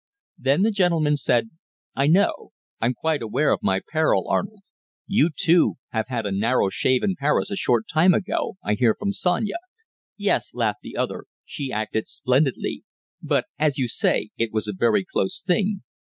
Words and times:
Then 0.39 0.63
the 0.63 0.71
gentleman 0.71 1.15
said: 1.15 1.51
'I 1.95 2.07
know! 2.07 2.49
I'm 2.79 2.95
quite 2.95 3.21
aware 3.21 3.51
of 3.51 3.59
my 3.61 3.81
peril, 3.91 4.27
Arnold. 4.27 4.61
You, 5.05 5.29
too, 5.29 5.75
had 5.89 6.07
a 6.25 6.31
narrow 6.31 6.69
shave 6.69 7.03
in 7.03 7.15
Paris 7.19 7.51
a 7.51 7.55
short 7.55 7.85
time 7.87 8.15
ago 8.15 8.55
I 8.63 8.73
hear 8.73 8.95
from 8.97 9.11
Sonia.' 9.13 9.57
'Yes,' 10.17 10.55
laughed 10.55 10.81
the 10.81 10.97
other, 10.97 11.25
'she 11.45 11.71
acted 11.71 12.07
splendidly. 12.07 12.83
But, 13.21 13.45
as 13.59 13.77
you 13.77 13.87
say, 13.87 14.31
it 14.39 14.51
was 14.51 14.67
a 14.67 14.73
very 14.73 15.05
close 15.05 15.39
thing. 15.39 15.83